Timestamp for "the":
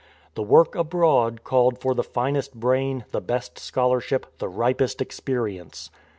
0.33-0.41, 1.93-2.01, 3.11-3.21, 4.39-4.49